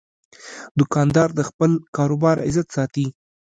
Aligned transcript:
دوکاندار 0.79 1.29
د 1.35 1.41
خپل 1.49 1.71
کاروبار 1.97 2.37
عزت 2.47 2.67
ساتي. 2.75 3.05